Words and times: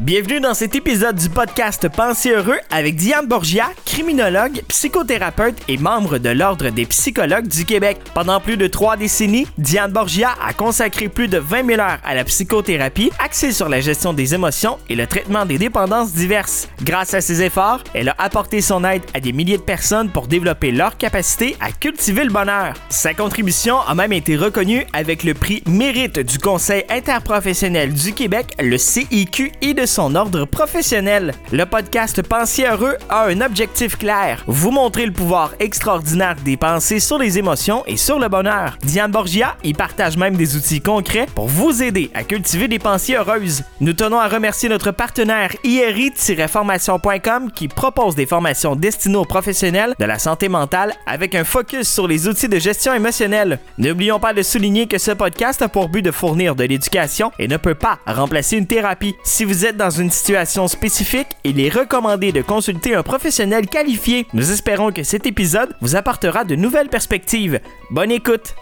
Bienvenue 0.00 0.38
dans 0.38 0.54
cet 0.54 0.76
épisode 0.76 1.16
du 1.16 1.28
podcast 1.28 1.88
Pensez 1.88 2.30
heureux 2.30 2.58
avec 2.70 2.94
Diane 2.94 3.26
Borgia, 3.26 3.68
criminologue, 3.84 4.62
psychothérapeute 4.68 5.56
et 5.66 5.76
membre 5.76 6.18
de 6.18 6.28
l'Ordre 6.28 6.70
des 6.70 6.86
psychologues 6.86 7.48
du 7.48 7.64
Québec. 7.64 7.98
Pendant 8.14 8.38
plus 8.38 8.56
de 8.56 8.68
trois 8.68 8.96
décennies, 8.96 9.48
Diane 9.58 9.90
Borgia 9.90 10.36
a 10.40 10.52
consacré 10.52 11.08
plus 11.08 11.26
de 11.26 11.38
20 11.38 11.66
000 11.66 11.80
heures 11.80 11.98
à 12.04 12.14
la 12.14 12.22
psychothérapie 12.22 13.10
axée 13.18 13.50
sur 13.50 13.68
la 13.68 13.80
gestion 13.80 14.12
des 14.12 14.34
émotions 14.34 14.78
et 14.88 14.94
le 14.94 15.08
traitement 15.08 15.44
des 15.44 15.58
dépendances 15.58 16.12
diverses. 16.12 16.68
Grâce 16.84 17.14
à 17.14 17.20
ses 17.20 17.42
efforts, 17.42 17.82
elle 17.92 18.10
a 18.10 18.14
apporté 18.18 18.60
son 18.60 18.84
aide 18.84 19.02
à 19.14 19.20
des 19.20 19.32
milliers 19.32 19.58
de 19.58 19.62
personnes 19.62 20.10
pour 20.10 20.28
développer 20.28 20.70
leur 20.70 20.96
capacité 20.96 21.56
à 21.60 21.72
cultiver 21.72 22.22
le 22.22 22.30
bonheur. 22.30 22.74
Sa 22.88 23.14
contribution 23.14 23.80
a 23.80 23.96
même 23.96 24.12
été 24.12 24.36
reconnue 24.36 24.86
avec 24.92 25.24
le 25.24 25.34
prix 25.34 25.64
Mérite 25.66 26.20
du 26.20 26.38
Conseil 26.38 26.84
interprofessionnel 26.88 27.92
du 27.92 28.12
Québec, 28.12 28.54
le 28.60 28.78
CIQ 28.78 29.50
et 29.60 29.74
de 29.74 29.87
son 29.88 30.14
ordre 30.14 30.44
professionnel. 30.44 31.32
Le 31.50 31.64
podcast 31.64 32.22
Pensez 32.22 32.64
heureux 32.64 32.96
a 33.08 33.24
un 33.26 33.40
objectif 33.40 33.96
clair, 33.96 34.44
vous 34.46 34.70
montrer 34.70 35.06
le 35.06 35.12
pouvoir 35.12 35.52
extraordinaire 35.60 36.36
des 36.44 36.56
pensées 36.56 37.00
sur 37.00 37.18
les 37.18 37.38
émotions 37.38 37.82
et 37.86 37.96
sur 37.96 38.18
le 38.18 38.28
bonheur. 38.28 38.76
Diane 38.82 39.10
Borgia 39.10 39.56
y 39.64 39.72
partage 39.72 40.16
même 40.16 40.36
des 40.36 40.56
outils 40.56 40.80
concrets 40.80 41.26
pour 41.34 41.48
vous 41.48 41.82
aider 41.82 42.10
à 42.14 42.22
cultiver 42.22 42.68
des 42.68 42.78
pensées 42.78 43.14
heureuses. 43.14 43.64
Nous 43.80 43.94
tenons 43.94 44.20
à 44.20 44.28
remercier 44.28 44.68
notre 44.68 44.90
partenaire 44.90 45.52
IRI-formation.com 45.64 47.50
qui 47.50 47.68
propose 47.68 48.14
des 48.14 48.26
formations 48.26 48.76
destinées 48.76 49.16
aux 49.16 49.24
professionnels 49.24 49.94
de 49.98 50.04
la 50.04 50.18
santé 50.18 50.48
mentale 50.48 50.92
avec 51.06 51.34
un 51.34 51.44
focus 51.44 51.88
sur 51.88 52.06
les 52.06 52.28
outils 52.28 52.48
de 52.48 52.58
gestion 52.58 52.92
émotionnelle. 52.92 53.58
N'oublions 53.78 54.20
pas 54.20 54.34
de 54.34 54.42
souligner 54.42 54.86
que 54.86 54.98
ce 54.98 55.12
podcast 55.12 55.62
a 55.62 55.68
pour 55.68 55.88
but 55.88 56.02
de 56.02 56.10
fournir 56.10 56.54
de 56.54 56.64
l'éducation 56.64 57.32
et 57.38 57.48
ne 57.48 57.56
peut 57.56 57.74
pas 57.74 57.98
remplacer 58.06 58.58
une 58.58 58.66
thérapie. 58.66 59.14
Si 59.24 59.44
vous 59.44 59.64
êtes 59.64 59.77
dans 59.78 59.90
une 59.90 60.10
situation 60.10 60.68
spécifique, 60.68 61.28
il 61.44 61.60
est 61.60 61.70
recommandé 61.70 62.32
de 62.32 62.42
consulter 62.42 62.94
un 62.94 63.02
professionnel 63.02 63.66
qualifié. 63.66 64.26
Nous 64.34 64.50
espérons 64.50 64.92
que 64.92 65.04
cet 65.04 65.24
épisode 65.24 65.74
vous 65.80 65.96
apportera 65.96 66.44
de 66.44 66.56
nouvelles 66.56 66.88
perspectives. 66.88 67.60
Bonne 67.90 68.10
écoute! 68.10 68.54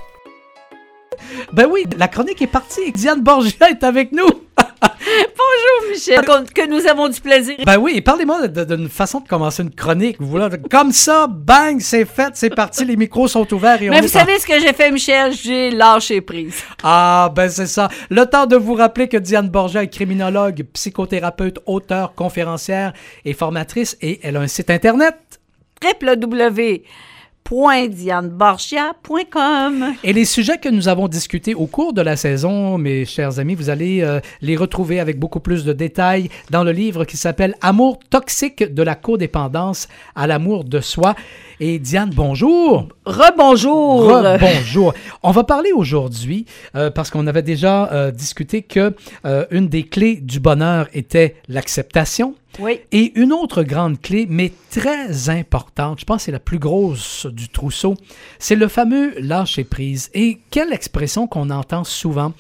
Ben 1.52 1.66
oui, 1.68 1.86
la 1.96 2.08
chronique 2.08 2.42
est 2.42 2.46
partie. 2.46 2.92
Diane 2.92 3.22
Borgia 3.22 3.70
est 3.70 3.82
avec 3.82 4.12
nous. 4.12 4.45
Bonjour 5.06 5.90
Michel, 5.92 6.20
que 6.52 6.68
nous 6.68 6.86
avons 6.86 7.08
du 7.08 7.20
plaisir. 7.20 7.56
Ben 7.64 7.78
oui, 7.78 8.00
parlez-moi 8.00 8.48
d'une 8.48 8.88
façon 8.88 9.20
de 9.20 9.28
commencer 9.28 9.62
une 9.62 9.70
chronique. 9.70 10.16
Vous 10.18 10.26
voulez, 10.26 10.48
comme 10.70 10.90
ça, 10.90 11.28
bang, 11.28 11.78
c'est 11.80 12.04
fait, 12.04 12.30
c'est 12.34 12.50
parti, 12.50 12.84
les 12.84 12.96
micros 12.96 13.28
sont 13.28 13.52
ouverts 13.54 13.80
et 13.82 13.88
on 13.88 13.92
Mais 13.92 14.00
vous 14.00 14.08
savez 14.08 14.38
ce 14.38 14.46
que 14.46 14.58
j'ai 14.58 14.72
fait, 14.72 14.90
Michel? 14.90 15.32
J'ai 15.32 15.70
lâché 15.70 16.20
prise. 16.20 16.62
Ah, 16.82 17.32
ben 17.34 17.48
c'est 17.48 17.68
ça. 17.68 17.88
Le 18.10 18.26
temps 18.26 18.46
de 18.46 18.56
vous 18.56 18.74
rappeler 18.74 19.08
que 19.08 19.16
Diane 19.16 19.48
Borgia 19.48 19.84
est 19.84 19.88
criminologue, 19.88 20.64
psychothérapeute, 20.72 21.60
auteur, 21.66 22.14
conférencière 22.14 22.92
et 23.24 23.32
formatrice 23.32 23.96
et 24.02 24.18
elle 24.22 24.36
a 24.36 24.40
un 24.40 24.48
site 24.48 24.70
internet. 24.70 25.16
www 25.84 26.82
www.dianeborgia.com. 27.50 29.94
Et 30.02 30.12
les 30.12 30.24
sujets 30.24 30.58
que 30.58 30.68
nous 30.68 30.88
avons 30.88 31.06
discutés 31.08 31.54
au 31.54 31.66
cours 31.66 31.92
de 31.92 32.02
la 32.02 32.16
saison, 32.16 32.78
mes 32.78 33.04
chers 33.04 33.38
amis, 33.38 33.54
vous 33.54 33.70
allez 33.70 34.02
euh, 34.02 34.20
les 34.40 34.56
retrouver 34.56 34.98
avec 35.00 35.18
beaucoup 35.18 35.40
plus 35.40 35.64
de 35.64 35.72
détails 35.72 36.28
dans 36.50 36.64
le 36.64 36.72
livre 36.72 37.04
qui 37.04 37.16
s'appelle 37.16 37.54
Amour 37.60 37.98
toxique 38.10 38.74
de 38.74 38.82
la 38.82 38.94
codépendance 38.94 39.88
à 40.14 40.26
l'amour 40.26 40.64
de 40.64 40.80
soi. 40.80 41.14
Et 41.60 41.78
Diane, 41.78 42.10
bonjour. 42.14 42.88
Rebonjour. 43.04 44.08
Rebonjour. 44.08 44.94
On 45.22 45.30
va 45.30 45.44
parler 45.44 45.72
aujourd'hui, 45.72 46.46
euh, 46.74 46.90
parce 46.90 47.10
qu'on 47.10 47.26
avait 47.26 47.42
déjà 47.42 47.90
euh, 47.92 48.10
discuté 48.10 48.62
que 48.62 48.94
une 49.50 49.68
des 49.68 49.84
clés 49.84 50.16
du 50.16 50.40
bonheur 50.40 50.88
était 50.92 51.36
l'acceptation. 51.48 52.34
Oui. 52.58 52.80
Et 52.92 53.12
une 53.18 53.32
autre 53.32 53.62
grande 53.62 54.00
clé, 54.00 54.26
mais 54.28 54.52
très 54.70 55.28
importante, 55.28 56.00
je 56.00 56.04
pense 56.04 56.18
que 56.18 56.22
c'est 56.24 56.32
la 56.32 56.40
plus 56.40 56.58
grosse 56.58 57.26
du 57.26 57.48
trousseau, 57.48 57.94
c'est 58.38 58.56
le 58.56 58.68
fameux 58.68 59.14
lâcher 59.20 59.64
prise. 59.64 60.10
Et 60.14 60.38
quelle 60.50 60.72
expression 60.72 61.26
qu'on 61.26 61.50
entend 61.50 61.84
souvent. 61.84 62.32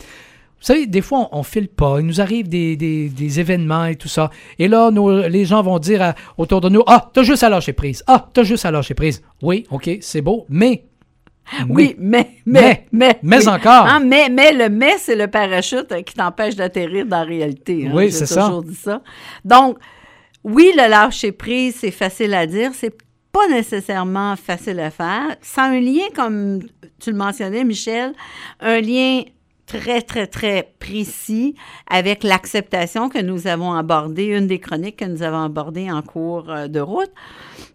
Vous 0.58 0.72
savez, 0.72 0.86
des 0.86 1.02
fois, 1.02 1.28
on, 1.32 1.40
on 1.40 1.42
file 1.42 1.68
pas. 1.68 2.00
Il 2.00 2.06
nous 2.06 2.20
arrive 2.20 2.48
des, 2.48 2.76
des, 2.76 3.08
des, 3.08 3.40
événements 3.40 3.84
et 3.84 3.96
tout 3.96 4.08
ça. 4.08 4.30
Et 4.58 4.68
là, 4.68 4.90
nos, 4.90 5.28
les 5.28 5.44
gens 5.44 5.62
vont 5.62 5.78
dire 5.78 6.02
à, 6.02 6.14
autour 6.38 6.60
de 6.60 6.68
nous 6.68 6.82
Ah, 6.86 7.10
t'as 7.12 7.22
juste 7.22 7.42
à 7.42 7.50
lâcher 7.50 7.74
prise. 7.74 8.02
Ah, 8.06 8.26
t'as 8.32 8.42
juste 8.42 8.64
à 8.64 8.70
lâcher 8.70 8.94
prise. 8.94 9.22
Oui, 9.42 9.66
OK, 9.70 9.90
c'est 10.00 10.22
beau, 10.22 10.46
mais. 10.48 10.84
Oui, 11.68 11.94
mais, 11.98 12.30
mais, 12.44 12.86
mais. 12.90 13.20
Mais, 13.22 13.46
encore. 13.46 13.86
Hein, 13.86 14.00
mais, 14.00 14.28
mais, 14.28 14.52
le 14.52 14.68
mais, 14.68 14.98
c'est 14.98 15.14
le 15.14 15.28
parachute 15.28 15.94
qui 16.04 16.14
t'empêche 16.14 16.56
d'atterrir 16.56 17.06
dans 17.06 17.18
la 17.18 17.24
réalité. 17.24 17.86
Hein, 17.86 17.92
oui, 17.94 18.10
c'est 18.10 18.26
ça. 18.26 18.40
J'ai 18.40 18.46
toujours 18.46 18.62
dit 18.64 18.74
ça. 18.74 19.00
Donc, 19.44 19.78
oui, 20.46 20.70
le 20.76 20.88
lâcher 20.88 21.32
prise, 21.32 21.74
c'est 21.80 21.90
facile 21.90 22.32
à 22.32 22.46
dire. 22.46 22.70
C'est 22.72 22.96
pas 23.32 23.48
nécessairement 23.48 24.36
facile 24.36 24.78
à 24.78 24.92
faire. 24.92 25.34
Sans 25.42 25.62
un 25.62 25.80
lien, 25.80 26.06
comme 26.14 26.60
tu 27.00 27.10
le 27.10 27.16
mentionnais, 27.16 27.64
Michel, 27.64 28.12
un 28.60 28.80
lien 28.80 29.22
très, 29.66 30.02
très, 30.02 30.28
très 30.28 30.72
précis 30.78 31.56
avec 31.90 32.22
l'acceptation 32.22 33.08
que 33.08 33.20
nous 33.20 33.48
avons 33.48 33.72
abordée, 33.72 34.26
une 34.26 34.46
des 34.46 34.60
chroniques 34.60 34.98
que 34.98 35.04
nous 35.04 35.24
avons 35.24 35.42
abordées 35.42 35.90
en 35.90 36.02
cours 36.02 36.48
euh, 36.48 36.68
de 36.68 36.78
route. 36.78 37.10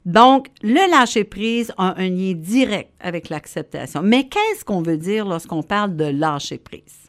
Donc, 0.05 0.47
le 0.63 0.89
lâcher-prise 0.89 1.73
a 1.77 1.99
un 1.99 2.07
lien 2.07 2.35
direct 2.37 2.93
avec 3.01 3.27
l'acceptation. 3.27 4.01
Mais 4.01 4.29
qu'est-ce 4.29 4.63
qu'on 4.63 4.81
veut 4.81 4.97
dire 4.97 5.25
lorsqu'on 5.25 5.61
parle 5.61 5.97
de 5.97 6.05
lâcher-prise? 6.05 7.00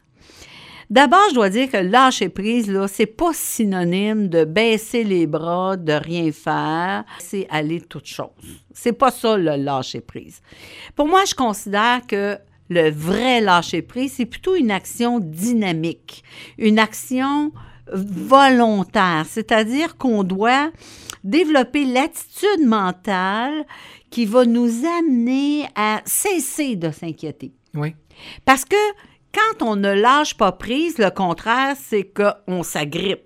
D'abord, 0.92 1.25
je 1.30 1.34
dois 1.36 1.48
dire 1.48 1.70
que 1.70 1.78
lâcher 1.78 2.28
prise, 2.28 2.70
là, 2.70 2.86
c'est 2.86 3.06
pas 3.06 3.32
synonyme 3.32 4.28
de 4.28 4.44
baisser 4.44 5.04
les 5.04 5.26
bras, 5.26 5.78
de 5.78 5.94
rien 5.94 6.30
faire, 6.32 7.06
c'est 7.19 7.47
aller 7.48 7.80
toute 7.80 8.04
chose. 8.04 8.28
C'est 8.75 8.92
pas 8.92 9.10
ça 9.10 9.38
le 9.38 9.56
lâcher 9.56 10.02
prise. 10.02 10.42
Pour 10.94 11.08
moi, 11.08 11.25
je 11.25 11.34
considère 11.34 12.06
que 12.06 12.36
le 12.69 12.91
vrai 12.91 13.41
lâcher-prise, 13.41 14.12
c'est 14.19 14.26
plutôt 14.26 14.54
une 14.54 14.70
action 14.70 15.19
dynamique, 15.19 16.25
une 16.58 16.78
action 16.78 17.52
volontaire, 17.91 19.25
c'est-à-dire 19.26 19.97
qu'on 19.97 20.25
doit 20.25 20.72
développer 21.25 21.86
l'attitude 21.86 22.66
mentale 22.66 23.64
qui 24.10 24.26
va 24.26 24.44
nous 24.44 24.84
amener 24.84 25.64
à 25.75 26.02
cesser 26.04 26.76
de 26.76 26.91
s'inquiéter. 26.91 27.54
Oui. 27.72 27.94
Parce 28.44 28.66
que 28.66 28.76
quand 29.34 29.66
on 29.66 29.76
ne 29.76 29.93
lâche 29.93 30.34
pas 30.34 30.53
prise, 30.53 30.98
le 30.98 31.10
contraire, 31.10 31.76
c'est 31.81 32.04
qu'on 32.04 32.62
s'agrippe. 32.62 33.22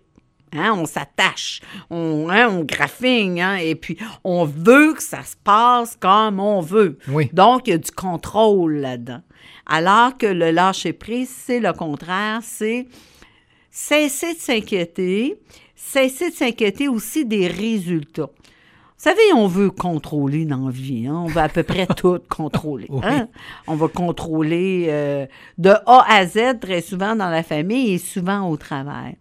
Hein, 0.52 0.72
on 0.74 0.86
s'attache, 0.86 1.60
on, 1.90 2.30
hein, 2.30 2.48
on 2.48 2.62
graffigne, 2.62 3.42
hein, 3.42 3.56
et 3.56 3.74
puis 3.74 3.98
on 4.22 4.44
veut 4.44 4.94
que 4.94 5.02
ça 5.02 5.22
se 5.24 5.34
passe 5.36 5.96
comme 5.96 6.38
on 6.38 6.60
veut. 6.60 6.98
Oui. 7.08 7.28
Donc, 7.32 7.66
il 7.66 7.70
y 7.70 7.74
a 7.74 7.78
du 7.78 7.90
contrôle 7.90 8.76
là-dedans. 8.76 9.22
Alors 9.66 10.16
que 10.16 10.26
le 10.26 10.52
lâcher-prise, 10.52 11.28
c'est 11.28 11.58
le 11.58 11.72
contraire, 11.72 12.40
c'est 12.42 12.86
cesser 13.70 14.34
de 14.34 14.38
s'inquiéter, 14.38 15.38
cesser 15.74 16.30
de 16.30 16.34
s'inquiéter 16.34 16.88
aussi 16.88 17.26
des 17.26 17.48
résultats. 17.48 18.30
Vous 18.98 19.02
savez, 19.10 19.32
on 19.34 19.46
veut 19.46 19.70
contrôler 19.70 20.46
dans 20.46 20.66
la 20.66 20.70
vie. 20.70 21.06
Hein? 21.06 21.22
On 21.24 21.26
veut 21.26 21.42
à 21.42 21.50
peu 21.50 21.62
près 21.62 21.86
tout 21.96 22.18
contrôler. 22.30 22.86
Oui. 22.88 23.02
Hein? 23.04 23.28
On 23.66 23.74
va 23.74 23.88
contrôler 23.88 24.86
euh, 24.88 25.26
de 25.58 25.70
A 25.70 26.04
à 26.08 26.26
Z 26.26 26.60
très 26.60 26.80
souvent 26.80 27.14
dans 27.14 27.28
la 27.28 27.42
famille 27.42 27.92
et 27.92 27.98
souvent 27.98 28.48
au 28.48 28.56
travail. 28.56 29.16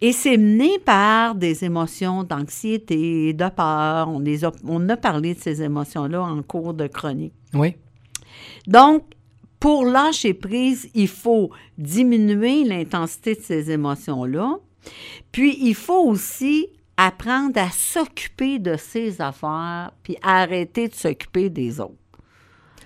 Et 0.00 0.10
c'est 0.10 0.36
mené 0.36 0.80
par 0.80 1.36
des 1.36 1.64
émotions 1.64 2.24
d'anxiété, 2.24 3.32
de 3.32 3.48
peur. 3.50 4.08
On, 4.08 4.18
les 4.18 4.44
a, 4.44 4.50
on 4.64 4.88
a 4.88 4.96
parlé 4.96 5.34
de 5.34 5.38
ces 5.38 5.62
émotions-là 5.62 6.20
en 6.20 6.42
cours 6.42 6.74
de 6.74 6.88
chronique. 6.88 7.34
Oui. 7.54 7.76
Donc, 8.66 9.04
pour 9.60 9.84
lâcher 9.84 10.34
prise, 10.34 10.90
il 10.94 11.06
faut 11.06 11.50
diminuer 11.78 12.64
l'intensité 12.64 13.36
de 13.36 13.42
ces 13.42 13.70
émotions-là. 13.70 14.58
Puis, 15.30 15.56
il 15.60 15.76
faut 15.76 16.02
aussi 16.02 16.66
apprendre 17.06 17.58
à 17.60 17.70
s'occuper 17.70 18.58
de 18.58 18.76
ses 18.76 19.20
affaires, 19.20 19.90
puis 20.02 20.16
arrêter 20.22 20.88
de 20.88 20.94
s'occuper 20.94 21.50
des 21.50 21.80
autres. 21.80 21.94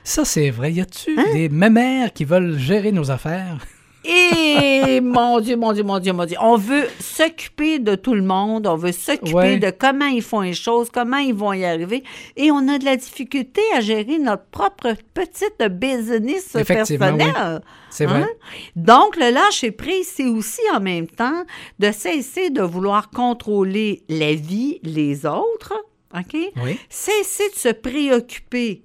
Ça, 0.05 0.25
c'est 0.25 0.51
vrai. 0.51 0.73
Y 0.73 0.81
a-tu 0.83 1.19
Hein? 1.19 1.25
des 1.33 1.49
mémères 1.49 2.13
qui 2.13 2.25
veulent 2.25 2.57
gérer 2.59 2.93
nos 2.93 3.11
affaires? 3.11 3.59
Et 4.09 5.01
mon 5.01 5.41
Dieu, 5.41 5.57
mon 5.57 5.73
Dieu, 5.73 5.83
mon 5.83 5.99
Dieu, 5.99 6.13
mon 6.13 6.25
Dieu. 6.25 6.37
On 6.41 6.57
veut 6.57 6.87
s'occuper 7.01 7.79
de 7.79 7.95
tout 7.97 8.15
le 8.15 8.23
monde. 8.23 8.67
On 8.67 8.77
veut 8.77 8.93
s'occuper 8.93 9.33
Ouais. 9.35 9.59
de 9.59 9.71
comment 9.71 10.07
ils 10.07 10.23
font 10.23 10.41
les 10.41 10.55
choses, 10.55 10.89
comment 10.93 11.17
ils 11.17 11.35
vont 11.35 11.53
y 11.53 11.65
arriver. 11.65 12.05
Et 12.37 12.51
on 12.51 12.69
a 12.69 12.79
de 12.79 12.85
la 12.85 12.97
difficulté 12.97 13.61
à 13.75 13.81
gérer 13.81 14.19
notre 14.19 14.45
propre 14.47 14.95
petite 15.15 15.61
business 15.71 16.55
Effectivement, 16.55 17.17
personnel. 17.17 17.61
C'est 17.91 18.07
vrai. 18.07 18.23
Hein? 18.23 18.29
Donc, 18.77 19.17
le 19.17 19.31
lâcher 19.33 19.71
prise, 19.73 20.07
c'est 20.15 20.27
aussi 20.27 20.61
en 20.75 20.81
même 20.81 21.09
temps 21.09 21.43
de 21.79 21.91
cesser 21.91 22.51
de 22.51 22.63
vouloir 22.63 23.11
contrôler 23.11 24.03
la 24.09 24.35
vie, 24.35 24.79
les 24.83 25.27
autres. 25.27 25.75
OK? 26.17 26.35
Oui. 26.63 26.79
Cesser 26.89 27.49
de 27.51 27.57
se 27.59 27.69
préoccuper 27.73 28.83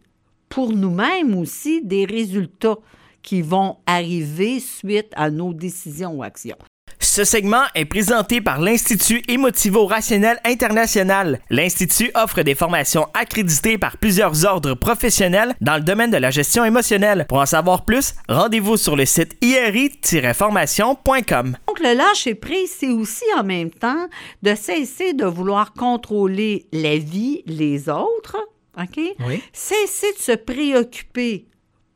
pour 0.49 0.71
nous-mêmes 0.71 1.37
aussi 1.37 1.81
des 1.81 2.05
résultats 2.05 2.77
qui 3.21 3.41
vont 3.41 3.77
arriver 3.85 4.59
suite 4.59 5.11
à 5.15 5.29
nos 5.29 5.53
décisions 5.53 6.13
ou 6.13 6.23
actions. 6.23 6.57
Ce 7.03 7.23
segment 7.25 7.63
est 7.73 7.85
présenté 7.85 8.41
par 8.41 8.61
l'Institut 8.61 9.23
Émotivo-Rationnel 9.27 10.39
International. 10.45 11.39
L'Institut 11.49 12.11
offre 12.13 12.43
des 12.43 12.53
formations 12.55 13.07
accréditées 13.13 13.79
par 13.79 13.97
plusieurs 13.97 14.45
ordres 14.45 14.75
professionnels 14.75 15.53
dans 15.61 15.75
le 15.75 15.81
domaine 15.81 16.11
de 16.11 16.17
la 16.17 16.29
gestion 16.29 16.63
émotionnelle. 16.63 17.25
Pour 17.27 17.39
en 17.39 17.45
savoir 17.45 17.83
plus, 17.85 18.13
rendez-vous 18.29 18.77
sur 18.77 18.95
le 18.95 19.05
site 19.05 19.35
iri-formation.com. 19.41 21.57
Donc, 21.67 21.79
le 21.79 21.97
lâcher 21.97 22.35
prise, 22.35 22.71
c'est 22.79 22.91
aussi 22.91 23.25
en 23.37 23.43
même 23.43 23.71
temps 23.71 24.07
de 24.43 24.53
cesser 24.55 25.13
de 25.13 25.25
vouloir 25.25 25.73
contrôler 25.73 26.67
la 26.71 26.97
vie, 26.97 27.41
les 27.47 27.89
autres, 27.89 28.37
OK? 28.77 29.01
Oui. 29.27 29.41
Cesser 29.51 30.13
de 30.13 30.21
se 30.21 30.33
préoccuper 30.33 31.47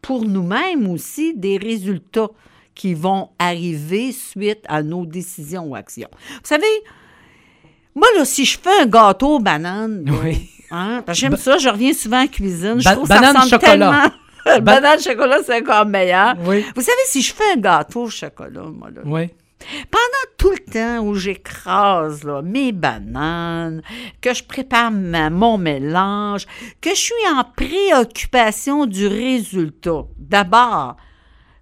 pour 0.06 0.24
nous-mêmes 0.26 0.88
aussi 0.90 1.34
des 1.36 1.58
résultats 1.58 2.30
qui 2.74 2.94
vont 2.94 3.30
arriver 3.40 4.12
suite 4.12 4.60
à 4.68 4.84
nos 4.84 5.06
décisions 5.06 5.64
ou 5.68 5.76
actions. 5.76 6.10
Vous 6.12 6.40
savez, 6.44 6.64
moi, 7.96 8.08
là, 8.18 8.26
si 8.26 8.44
je 8.46 8.58
fais 8.60 8.82
un 8.82 8.86
gâteau 8.86 9.36
aux 9.36 9.40
bananes, 9.40 10.04
Oui. 10.24 10.50
hein, 10.72 11.04
j'aime 11.14 11.38
ça, 11.38 11.58
je 11.58 11.70
reviens 11.70 11.94
souvent 11.94 12.22
en 12.24 12.28
cuisine, 12.28 12.76
je 12.80 12.84
Ba- 12.86 12.96
trouve 12.96 13.08
banane 13.08 13.34
ça 13.36 13.42
ressemble 13.42 13.62
chocolat. 13.64 14.12
tellement... 14.46 14.62
banane 14.62 15.00
chocolat, 15.00 15.38
c'est 15.46 15.58
encore 15.62 15.86
meilleur. 15.86 16.36
Oui. 16.46 16.66
Vous 16.76 16.82
savez, 16.82 16.98
si 17.08 17.22
je 17.22 17.34
fais 17.34 17.54
un 17.56 17.60
gâteau 17.60 18.04
au 18.04 18.10
chocolat, 18.10 18.64
moi, 18.64 18.90
là, 18.94 19.02
Oui. 19.06 19.30
Pendant 19.90 20.32
tout 20.38 20.52
le 20.52 20.72
temps 20.72 21.04
où 21.06 21.16
j'écrase 21.16 22.24
là, 22.24 22.42
mes 22.42 22.72
bananes, 22.72 23.82
que 24.22 24.34
je 24.34 24.44
prépare 24.44 24.92
ma- 24.92 25.30
mon 25.30 25.58
mélange, 25.58 26.46
que 26.82 26.90
je 26.92 26.96
suis 26.96 27.14
en 27.34 27.44
préoccupation 27.56 28.86
du 28.86 29.08
résultat, 29.08 30.04
d'abord, 30.18 30.98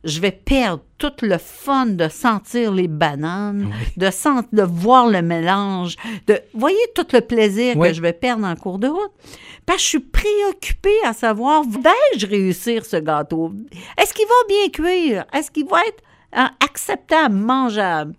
je 0.03 0.19
vais 0.19 0.31
perdre 0.31 0.83
tout 0.97 1.13
le 1.21 1.37
fun 1.37 1.85
de 1.85 2.09
sentir 2.09 2.73
les 2.73 2.89
bananes, 2.89 3.71
de, 3.95 4.09
sent- 4.09 4.47
de 4.51 4.63
voir 4.63 5.07
le 5.07 5.21
mélange, 5.21 5.95
de 6.27 6.41
voyez 6.53 6.77
tout 6.95 7.07
le 7.13 7.21
plaisir 7.21 7.75
Oui. 7.77 7.87
que 7.89 7.93
je 7.93 8.01
vais 8.01 8.11
perdre 8.11 8.45
en 8.45 8.55
cours 8.55 8.79
de 8.79 8.87
route. 8.89 9.11
Parce 9.65 9.77
que 9.77 9.83
je 9.83 9.87
suis 9.87 9.99
préoccupée 9.99 10.97
à 11.05 11.13
savoir, 11.13 11.63
vais-je 11.63 12.25
réussir 12.27 12.85
ce 12.85 12.97
gâteau? 12.97 13.53
Est-ce 13.97 14.13
qu'il 14.13 14.25
va 14.27 14.33
bien 14.49 14.69
cuire? 14.69 15.25
Est-ce 15.31 15.49
qu'il 15.51 15.67
va 15.67 15.79
être 15.87 16.03
acceptable, 16.59 17.35
mangeable? 17.35 18.13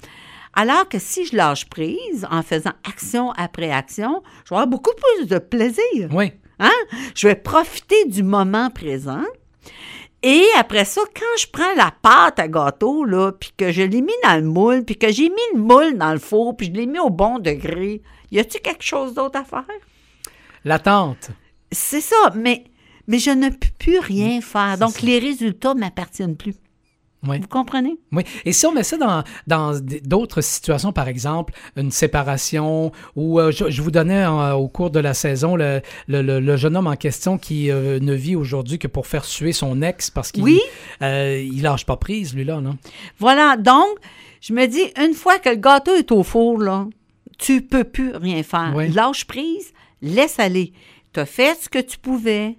Alors 0.55 0.89
que 0.89 0.99
si 0.99 1.27
je 1.27 1.37
lâche 1.37 1.69
prise 1.69 2.27
en 2.31 2.43
faisant 2.43 2.73
action 2.89 3.33
après 3.33 3.71
action, 3.71 4.23
je 4.45 4.51
vais 4.51 4.57
avoir 4.57 4.67
beaucoup 4.67 4.93
plus 4.95 5.27
de 5.27 5.39
plaisir. 5.39 6.09
Oui. 6.13 6.33
Hein? 6.61 6.71
Je 7.15 7.29
vais 7.29 7.35
profiter 7.35 8.05
du 8.07 8.23
moment 8.23 8.71
présent. 8.71 9.25
Et 10.23 10.45
après 10.59 10.87
ça, 10.87 11.03
quand 11.15 11.39
je 11.39 11.47
prends 11.53 11.75
la 11.77 11.93
pâte 12.01 12.39
à 12.39 12.49
gâteau, 12.49 13.05
là, 13.05 13.33
puis 13.33 13.53
que 13.57 13.73
je 13.73 13.83
l'ai 13.83 14.01
mis 14.01 14.13
dans 14.23 14.37
le 14.37 14.49
moule, 14.49 14.85
puis 14.85 14.97
que 14.97 15.13
j'ai 15.13 15.29
mis 15.29 15.37
le 15.55 15.61
moule 15.61 15.99
dans 15.99 16.13
le 16.13 16.19
four, 16.19 16.57
puis 16.57 16.69
je 16.69 16.73
l'ai 16.73 16.87
mis 16.87 16.99
au 16.99 17.11
bon 17.11 17.39
degré, 17.39 18.01
y 18.31 18.39
a-t-il 18.39 18.63
quelque 18.63 18.85
chose 18.85 19.13
d'autre 19.13 19.39
à 19.39 19.45
faire? 19.45 19.67
L'attente. 20.65 21.31
C'est 21.71 22.01
ça, 22.01 22.33
mais, 22.35 22.65
mais 23.07 23.19
je 23.19 23.31
ne 23.31 23.51
peux 23.51 23.69
plus 23.79 23.99
rien 23.99 24.41
faire. 24.41 24.79
Donc, 24.79 25.03
les 25.03 25.19
résultats 25.19 25.75
ne 25.75 25.81
m'appartiennent 25.81 26.37
plus. 26.37 26.55
Oui. 27.27 27.41
Vous 27.41 27.49
comprenez? 27.49 27.97
Oui. 28.13 28.23
Et 28.45 28.53
si 28.53 28.67
on 28.67 28.73
met 28.73 28.83
ça 28.83 28.97
dans, 29.47 29.81
d'autres 30.05 30.41
situations, 30.41 30.93
par 30.93 31.09
exemple, 31.09 31.55
une 31.77 31.91
séparation, 31.91 32.93
ou 33.17 33.41
euh, 33.41 33.51
je, 33.51 33.71
je 33.71 33.83
vous 33.83 33.91
donnais 33.91 34.25
euh, 34.25 34.53
au 34.55 34.69
cours 34.69 34.91
de 34.91 35.01
la 35.01 35.15
saison 35.15 35.57
le, 35.57 35.81
le- 36.07 36.23
le- 36.23 36.41
le 36.41 36.57
jeune 36.57 36.77
homme 36.77 36.87
en 36.87 36.97
question 36.97 37.39
qui 37.39 37.71
euh, 37.71 37.99
ne 38.01 38.13
vit 38.15 38.37
aujourd'hui 38.37 38.79
que 38.79 38.89
pour 38.89 39.07
faire 39.07 39.25
suer 39.25 39.53
son 39.53 39.83
ex 39.83 40.11
parce 40.11 40.33
qu'il 40.33 40.43
Oui. 40.43 40.61
il 41.01 41.63
lâche 41.63 41.87
pas 41.87 41.97
prise, 41.97 42.35
lui-là, 42.35 42.61
non? 42.61 42.77
Voilà, 43.19 43.57
donc, 43.57 43.89
je 44.41 44.53
me 44.53 44.67
dis, 44.67 44.83
une 45.01 45.15
fois 45.15 45.39
que 45.39 45.49
le 45.49 45.57
gâteau 45.57 45.95
est 45.95 46.13
au 46.13 46.23
four, 46.23 46.59
là, 46.59 46.87
tu 47.39 47.63
peux 47.63 47.85
plus 47.85 48.15
rien 48.15 48.43
faire. 48.43 48.73
Oui. 48.77 48.89
Lâche 48.91 49.25
prise, 49.27 49.73
laisse 50.03 50.39
aller. 50.39 50.73
Tu 51.13 51.21
as 51.21 51.27
fait 51.27 51.57
ce 51.61 51.69
que 51.69 51.79
tu 51.81 51.99
pouvais, 51.99 52.57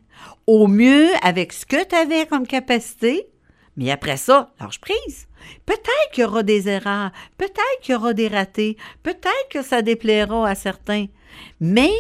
au 0.47 0.67
mieux 0.67 1.07
avec 1.21 1.53
ce 1.53 1.65
que 1.65 1.83
tu 1.87 1.95
avais 1.95 2.25
comme 2.25 2.47
capacité, 2.47 3.27
mais 3.77 3.91
après 3.91 4.17
ça, 4.17 4.51
lâche 4.59 4.79
prise. 4.79 5.27
Peut-être 5.65 6.11
qu'il 6.13 6.23
y 6.23 6.25
aura 6.27 6.43
des 6.43 6.67
erreurs, 6.67 7.11
peut-être 7.37 7.79
qu'il 7.81 7.93
y 7.93 7.95
aura 7.95 8.13
des 8.13 8.27
ratés, 8.27 8.77
peut-être 9.03 9.47
que 9.49 9.61
ça 9.61 9.81
déplaira 9.81 10.47
à 10.49 10.55
certains, 10.55 11.05
mais 11.59 11.91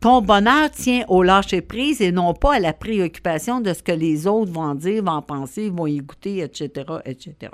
ton 0.00 0.20
bonheur 0.20 0.70
tient 0.72 1.04
au 1.08 1.22
lâcher 1.22 1.60
prise 1.60 2.00
et 2.00 2.10
non 2.10 2.34
pas 2.34 2.54
à 2.54 2.58
la 2.58 2.72
préoccupation 2.72 3.60
de 3.60 3.72
ce 3.72 3.82
que 3.84 3.92
les 3.92 4.26
autres 4.26 4.50
vont 4.50 4.74
dire, 4.74 5.04
vont 5.04 5.12
en 5.12 5.22
penser, 5.22 5.70
vont 5.70 5.86
y 5.86 5.98
goûter, 5.98 6.38
etc., 6.38 6.70
etc. 7.04 7.52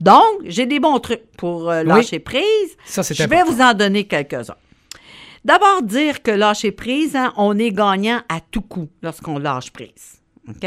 Donc, 0.00 0.40
j'ai 0.44 0.66
des 0.66 0.78
bons 0.80 0.98
trucs 0.98 1.24
pour 1.38 1.70
euh, 1.70 1.82
Oui. 1.82 1.88
lâcher 1.88 2.18
prise. 2.18 2.76
Ça, 2.84 3.02
c'est 3.02 3.14
Je 3.14 3.22
vais 3.24 3.36
important. 3.36 3.52
vous 3.56 3.62
en 3.62 3.74
donner 3.74 4.04
quelques-uns. 4.04 4.56
D'abord, 5.42 5.80
dire 5.82 6.22
que 6.22 6.30
lâcher 6.30 6.70
prise, 6.72 7.16
hein, 7.16 7.32
on 7.38 7.58
est 7.58 7.70
gagnant 7.72 8.20
à 8.28 8.40
tout 8.40 8.60
coup 8.60 8.88
lorsqu'on 9.00 9.38
lâche 9.38 9.70
prise. 9.70 10.20
OK? 10.48 10.66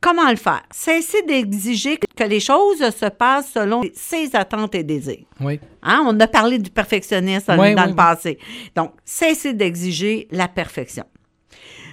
Comment 0.00 0.30
le 0.30 0.36
faire? 0.36 0.62
Cesser 0.70 1.22
d'exiger 1.22 1.98
que 1.98 2.24
les 2.24 2.40
choses 2.40 2.78
se 2.78 3.08
passent 3.10 3.52
selon 3.52 3.82
ses 3.92 4.34
attentes 4.34 4.74
et 4.74 4.82
désirs. 4.82 5.26
Oui. 5.40 5.60
Hein, 5.82 6.02
On 6.06 6.18
a 6.20 6.26
parlé 6.26 6.58
du 6.58 6.70
perfectionnisme 6.70 7.54
dans, 7.54 7.62
Oui, 7.62 7.74
dans 7.74 7.82
oui, 7.82 7.90
le 7.90 7.94
passé. 7.94 8.38
Donc, 8.74 8.92
cesser 9.04 9.52
d'exiger 9.52 10.26
la 10.30 10.48
perfection. 10.48 11.04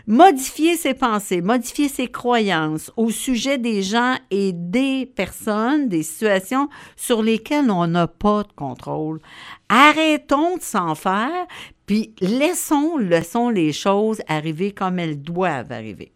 Modifier 0.09 0.77
ses 0.77 0.94
pensées, 0.94 1.42
modifier 1.42 1.89
ses 1.89 2.07
croyances 2.07 2.94
au 2.95 3.09
sujet 3.09 3.57
des 3.57 3.83
gens 3.83 4.15
et 4.31 4.53
des 4.53 5.06
personnes, 5.06 5.89
des 5.89 6.01
situations 6.03 6.69
sur 6.95 7.21
lesquelles 7.21 7.69
on 7.69 7.88
n'a 7.88 8.07
pas 8.07 8.44
de 8.44 8.53
contrôle. 8.53 9.19
Arrêtons 9.68 10.56
de 10.56 10.62
s'en 10.62 10.95
faire, 10.95 11.45
puis 11.86 12.15
laissons, 12.21 12.95
laissons 12.98 13.50
les 13.50 13.74
choses 13.74 14.21
arriver 14.30 14.71
comme 14.71 14.98
elles 14.98 15.21
doivent 15.21 15.74
arriver. 15.74 16.13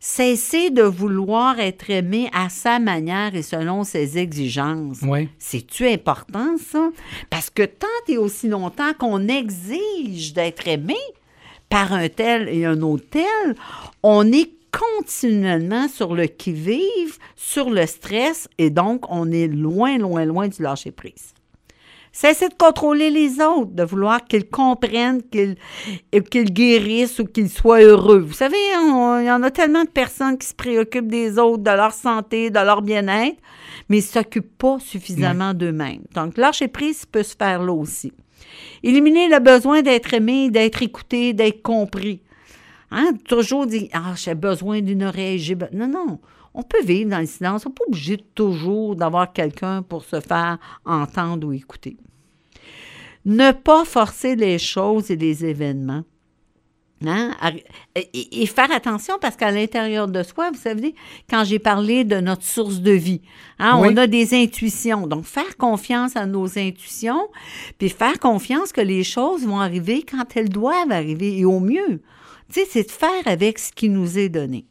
Cesser 0.00 0.70
de 0.70 0.82
vouloir 0.82 1.58
être 1.60 1.90
aimé 1.90 2.30
à 2.32 2.48
sa 2.48 2.78
manière 2.78 3.34
et 3.34 3.42
selon 3.42 3.84
ses 3.84 4.18
exigences. 4.18 4.98
Oui. 5.02 5.28
C'est-tu 5.38 5.86
important, 5.86 6.56
ça? 6.58 6.90
Parce 7.30 7.50
que 7.50 7.62
tant 7.62 7.86
et 8.08 8.18
aussi 8.18 8.48
longtemps 8.48 8.92
qu'on 8.98 9.28
exige 9.28 10.32
d'être 10.32 10.68
aimé 10.68 10.96
par 11.68 11.92
un 11.92 12.08
tel 12.08 12.48
et 12.48 12.64
un 12.64 12.80
autre 12.82 13.06
tel, 13.10 13.56
on 14.02 14.30
est 14.32 14.50
continuellement 14.70 15.88
sur 15.88 16.14
le 16.14 16.26
qui-vive, 16.26 17.18
sur 17.34 17.70
le 17.70 17.86
stress, 17.86 18.48
et 18.58 18.70
donc 18.70 19.10
on 19.10 19.30
est 19.32 19.48
loin, 19.48 19.96
loin, 19.98 20.24
loin 20.24 20.48
du 20.48 20.62
lâcher-prise. 20.62 21.32
Cessez 22.18 22.48
de 22.48 22.54
contrôler 22.54 23.10
les 23.10 23.42
autres, 23.42 23.72
de 23.72 23.82
vouloir 23.82 24.24
qu'ils 24.24 24.48
comprennent, 24.48 25.20
qu'ils 25.22 25.54
guérissent 26.50 27.18
ou 27.18 27.26
qu'ils 27.26 27.50
soient 27.50 27.82
heureux. 27.82 28.20
Vous 28.20 28.32
savez, 28.32 28.56
il 28.56 29.26
y 29.26 29.30
en 29.30 29.42
a 29.42 29.50
tellement 29.50 29.84
de 29.84 29.90
personnes 29.90 30.38
qui 30.38 30.46
se 30.46 30.54
préoccupent 30.54 31.08
des 31.08 31.38
autres, 31.38 31.62
de 31.62 31.70
leur 31.72 31.92
santé, 31.92 32.48
de 32.48 32.58
leur 32.58 32.80
bien-être, 32.80 33.36
mais 33.90 33.98
ils 33.98 34.00
ne 34.00 34.06
s'occupent 34.06 34.56
pas 34.56 34.78
suffisamment 34.78 35.52
d'eux-mêmes. 35.52 36.04
Donc, 36.14 36.38
lâcher 36.38 36.68
prise 36.68 37.04
peut 37.04 37.22
se 37.22 37.36
faire 37.36 37.62
là 37.62 37.74
aussi. 37.74 38.14
Éliminer 38.82 39.28
le 39.28 39.38
besoin 39.38 39.82
d'être 39.82 40.14
aimé, 40.14 40.48
d'être 40.48 40.80
écouté, 40.82 41.34
d'être 41.34 41.60
compris. 41.60 42.22
Hein? 42.90 43.10
Toujours 43.28 43.66
dire 43.66 43.90
Ah, 43.92 44.14
j'ai 44.16 44.34
besoin 44.34 44.80
d'une 44.80 45.04
oreille. 45.04 45.38
j'ai 45.38 45.54
Non, 45.70 45.86
non. 45.86 46.18
On 46.54 46.62
peut 46.62 46.82
vivre 46.82 47.10
dans 47.10 47.18
le 47.18 47.26
silence. 47.26 47.66
On 47.66 47.68
n'est 47.68 47.74
pas 47.74 47.84
obligé 47.86 48.16
toujours 48.34 48.96
d'avoir 48.96 49.34
quelqu'un 49.34 49.82
pour 49.82 50.02
se 50.02 50.18
faire 50.18 50.56
entendre 50.86 51.48
ou 51.48 51.52
écouter. 51.52 51.98
Ne 53.26 53.52
pas 53.52 53.84
forcer 53.84 54.36
les 54.36 54.58
choses 54.58 55.10
et 55.10 55.16
les 55.16 55.44
événements. 55.44 56.04
Hein? 57.04 57.32
Et, 57.94 58.42
et 58.42 58.46
faire 58.46 58.70
attention 58.72 59.14
parce 59.20 59.36
qu'à 59.36 59.50
l'intérieur 59.50 60.08
de 60.08 60.22
soi, 60.22 60.50
vous 60.50 60.58
savez, 60.58 60.94
quand 61.28 61.44
j'ai 61.44 61.58
parlé 61.58 62.04
de 62.04 62.20
notre 62.20 62.44
source 62.44 62.80
de 62.80 62.92
vie, 62.92 63.20
hein, 63.58 63.78
Oui. 63.78 63.88
on 63.92 63.96
a 63.98 64.06
des 64.06 64.32
intuitions. 64.34 65.06
Donc, 65.06 65.24
faire 65.24 65.56
confiance 65.58 66.16
à 66.16 66.24
nos 66.24 66.58
intuitions, 66.58 67.28
puis 67.78 67.90
faire 67.90 68.18
confiance 68.18 68.72
que 68.72 68.80
les 68.80 69.04
choses 69.04 69.44
vont 69.44 69.60
arriver 69.60 70.04
quand 70.10 70.24
elles 70.36 70.48
doivent 70.48 70.90
arriver 70.90 71.36
et 71.38 71.44
au 71.44 71.60
mieux. 71.60 72.00
Tu 72.50 72.60
sais, 72.60 72.66
c'est 72.70 72.84
de 72.84 72.90
faire 72.90 73.26
avec 73.26 73.58
ce 73.58 73.72
qui 73.72 73.88
nous 73.90 74.18
est 74.18 74.28
donné. 74.30 74.64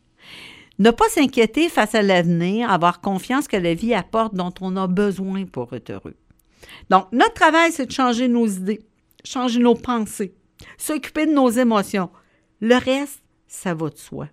Ne 0.79 0.91
pas 0.91 1.07
s'inquiéter 1.09 1.69
face 1.69 1.93
à 1.93 2.01
l'avenir, 2.01 2.71
avoir 2.71 3.01
confiance 3.01 3.47
que 3.47 3.57
la 3.57 3.73
vie 3.75 3.93
apporte 3.93 4.33
dont 4.33 4.53
on 4.61 4.75
a 4.77 4.87
besoin 4.87 5.45
pour 5.45 5.73
être 5.73 5.91
heureux. 5.91 6.15
Donc, 6.89 7.07
notre 7.11 7.33
travail, 7.33 7.71
c'est 7.71 7.85
de 7.85 7.91
changer 7.91 8.27
nos 8.27 8.47
idées, 8.47 8.81
changer 9.23 9.59
nos 9.59 9.75
pensées, 9.75 10.33
s'occuper 10.77 11.25
de 11.25 11.33
nos 11.33 11.49
émotions. 11.49 12.09
Le 12.61 12.75
reste, 12.75 13.21
ça 13.47 13.73
va 13.73 13.89
de 13.89 13.97
soi. 13.97 14.27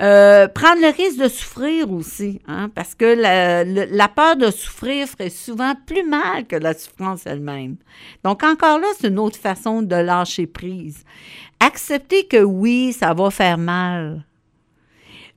Euh, 0.00 0.46
prendre 0.46 0.80
le 0.80 0.94
risque 0.94 1.18
de 1.20 1.28
souffrir 1.28 1.90
aussi, 1.90 2.40
hein, 2.46 2.70
parce 2.72 2.94
que 2.94 3.04
la, 3.04 4.08
peur 4.08 4.36
de 4.36 4.48
souffrir 4.52 5.08
ferait 5.08 5.28
souvent 5.28 5.74
plus 5.86 6.04
mal 6.04 6.46
que 6.46 6.54
la 6.54 6.72
souffrance 6.74 7.26
elle-même. 7.26 7.76
Donc 8.22 8.44
encore 8.44 8.78
là, 8.78 8.86
c'est 8.96 9.08
une 9.08 9.18
autre 9.18 9.38
façon 9.38 9.82
de 9.82 9.96
lâcher 9.96 10.46
prise. 10.46 11.02
Accepter 11.58 12.28
que 12.28 12.40
oui, 12.40 12.92
ça 12.92 13.12
va 13.12 13.30
faire 13.30 13.58
mal. 13.58 14.24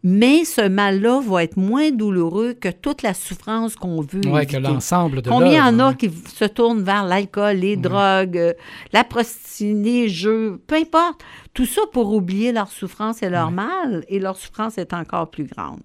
Mais 0.04 0.46
ce 0.46 0.68
mal-là 0.68 1.22
va 1.22 1.44
être 1.44 1.58
moins 1.58 1.92
douloureux 1.92 2.54
que 2.54 2.70
toute 2.70 3.04
la 3.04 3.14
souffrance 3.14 3.76
qu'on 3.76 4.02
veut 4.02 4.28
Ouais, 4.28 4.48
que 4.48 4.58
l'ensemble 4.58 5.22
de 5.22 5.30
Combien 5.30 5.52
il 5.52 5.58
y 5.58 5.62
en 5.62 5.80
a 5.80 5.84
hein. 5.90 5.94
qui 5.94 6.10
se 6.10 6.46
tournent 6.46 6.82
vers 6.82 7.06
l'alcool, 7.06 7.58
les 7.58 7.76
drogues, 7.76 8.38
euh, 8.38 8.54
la 8.94 9.04
prostitution, 9.04 9.82
les 9.84 10.10
jeux, 10.10 10.60
peu 10.66 10.76
importe. 10.76 11.22
Tout 11.54 11.68
ça 11.68 11.82
pour 11.94 12.14
oublier 12.14 12.52
leur 12.52 12.72
souffrance 12.72 13.22
et 13.22 13.30
leur 13.30 13.52
mal, 13.52 14.04
et 14.08 14.20
leur 14.20 14.38
souffrance 14.38 14.80
est 14.80 14.94
encore 14.94 15.30
plus 15.30 15.46
grande. 15.46 15.82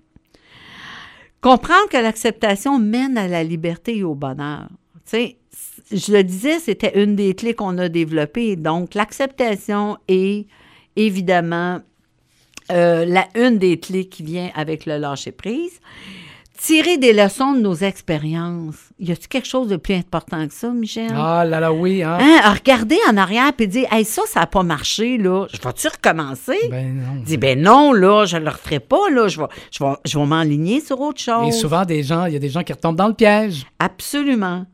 Comprendre 1.43 1.89
que 1.91 1.99
l'acceptation 1.99 2.79
mène 2.79 3.19
à 3.19 3.29
la 3.29 3.45
liberté 3.45 3.99
et 3.99 4.03
au 4.03 4.15
bonheur. 4.15 4.69
Tu 5.05 5.17
sais, 5.19 5.37
je 5.93 6.13
le 6.13 6.25
disais, 6.25 6.59
c'était 6.59 7.03
une 7.03 7.17
des 7.17 7.35
clés 7.35 7.55
qu'on 7.55 7.77
a 7.79 7.89
développées. 7.89 8.57
Donc, 8.57 8.95
l'acceptation 8.95 9.99
est 10.09 10.47
évidemment 10.97 11.81
euh, 12.71 13.05
la, 13.05 13.27
une 13.35 13.59
des 13.59 13.79
clés 13.79 14.07
qui 14.07 14.23
vient 14.23 14.51
avec 14.55 14.87
le 14.87 14.99
lâcher-prise. 14.99 15.81
Tirer 16.59 16.97
des 16.97 17.13
leçons 17.13 17.53
de 17.53 17.61
nos 17.61 17.75
expériences. 17.75 18.77
Y 18.99 19.13
a-t-il 19.13 19.29
quelque 19.29 19.47
chose 19.47 19.69
de 19.69 19.77
plus 19.77 19.95
important 19.95 20.49
que 20.49 20.55
ça, 20.55 20.71
Michel? 20.71 21.13
Ah 21.15 21.45
là 21.45 21.61
là, 21.61 21.71
oui, 21.71 22.03
hein? 22.03 22.17
Hein, 22.19 22.55
regarder 22.55 22.97
en 23.11 23.19
arrière 23.19 23.53
et 23.59 23.67
dire, 23.67 23.87
hey, 23.93 24.07
ça, 24.07 24.23
ça 24.27 24.41
n'a 24.41 24.47
pas 24.47 24.63
marché, 24.63 25.19
là. 25.19 25.47
Je 25.53 25.59
vais-tu 25.63 25.87
recommencer? 25.87 26.57
Ben 26.71 26.95
non. 26.97 27.23
Dis, 27.23 27.37
ben 27.37 27.61
non, 27.61 27.93
là, 27.93 28.25
je 28.25 28.39
ne 28.39 28.45
le 28.45 28.49
referai 28.49 28.81
pas, 28.81 29.11
là. 29.11 29.29
Je 29.29 29.39
vais, 29.39 29.47
je 29.71 29.85
vais, 29.85 29.93
je 30.07 30.19
vais 30.19 30.25
m'enligner 30.25 30.81
sur 30.81 30.99
autre 30.99 31.21
chose. 31.21 31.49
Et 31.49 31.53
souvent, 31.53 31.85
des 31.85 32.03
gens, 32.03 32.25
il 32.25 32.33
y 32.33 32.37
a 32.37 32.41
des 32.41 32.49
gens 32.49 32.63
qui 32.63 32.73
retombent 32.73 32.97
dans 32.97 33.09
le 33.09 33.15
piège. 33.15 33.67
Absolument. 33.79 34.65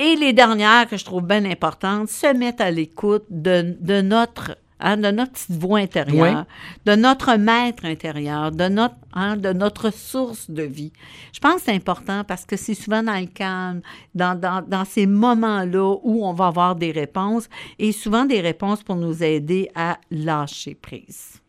Et 0.00 0.16
les 0.16 0.32
dernières 0.32 0.88
que 0.88 0.96
je 0.96 1.04
trouve 1.04 1.22
bien 1.22 1.44
importantes, 1.44 2.08
se 2.08 2.34
mettre 2.36 2.60
à 2.60 2.72
l'écoute 2.72 3.24
de, 3.30 3.76
de 3.80 4.00
notre 4.00 4.58
hein, 4.80 4.96
de 4.96 5.10
notre 5.10 5.32
petite 5.32 5.50
voix 5.52 5.78
intérieure, 5.78 6.46
de 6.84 6.94
notre 6.94 7.36
maître 7.36 7.84
intérieur, 7.84 8.50
de 8.50 8.68
notre, 8.68 8.96
hein, 9.12 9.36
de 9.36 9.52
notre 9.52 9.92
source 9.92 10.50
de 10.50 10.62
vie. 10.62 10.92
Je 11.32 11.40
pense 11.40 11.56
que 11.56 11.62
c'est 11.66 11.74
important 11.74 12.24
parce 12.24 12.44
que 12.44 12.56
c'est 12.56 12.74
souvent 12.74 13.02
dans 13.02 13.18
le 13.18 13.26
calme, 13.26 13.80
dans, 14.14 14.38
dans, 14.38 14.62
dans 14.66 14.84
ces 14.84 15.06
moments-là 15.06 15.96
où 16.02 16.24
on 16.26 16.32
va 16.32 16.46
avoir 16.48 16.76
des 16.76 16.92
réponses 16.92 17.48
et 17.78 17.92
souvent 17.92 18.24
des 18.24 18.40
réponses 18.40 18.82
pour 18.82 18.96
nous 18.96 19.22
aider 19.22 19.70
à 19.74 19.98
lâcher 20.10 20.74
prise. 20.74 21.40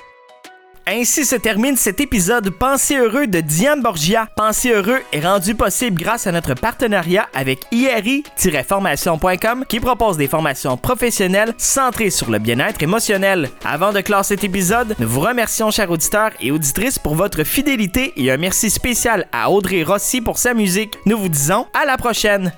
Ainsi 0.88 1.24
se 1.24 1.34
termine 1.34 1.74
cet 1.76 2.00
épisode 2.00 2.48
Pensez 2.50 2.96
heureux 2.96 3.26
de 3.26 3.40
Diane 3.40 3.82
Borgia. 3.82 4.28
Pensez 4.36 4.70
heureux 4.70 5.00
est 5.12 5.18
rendu 5.18 5.56
possible 5.56 6.00
grâce 6.00 6.28
à 6.28 6.32
notre 6.32 6.54
partenariat 6.54 7.28
avec 7.34 7.58
IRI-formation.com 7.72 9.64
qui 9.68 9.80
propose 9.80 10.16
des 10.16 10.28
formations 10.28 10.76
professionnelles 10.76 11.54
centrées 11.58 12.10
sur 12.10 12.30
le 12.30 12.38
bien-être 12.38 12.84
émotionnel. 12.84 13.50
Avant 13.64 13.92
de 13.92 14.00
clore 14.00 14.24
cet 14.24 14.44
épisode, 14.44 14.94
nous 15.00 15.08
vous 15.08 15.20
remercions 15.20 15.72
chers 15.72 15.90
auditeurs 15.90 16.30
et 16.40 16.52
auditrices 16.52 17.00
pour 17.00 17.16
votre 17.16 17.42
fidélité 17.42 18.12
et 18.16 18.30
un 18.30 18.36
merci 18.36 18.70
spécial 18.70 19.26
à 19.32 19.50
Audrey 19.50 19.82
Rossi 19.82 20.20
pour 20.20 20.38
sa 20.38 20.54
musique. 20.54 20.94
Nous 21.04 21.18
vous 21.18 21.28
disons 21.28 21.66
à 21.74 21.84
la 21.84 21.96
prochaine. 21.96 22.52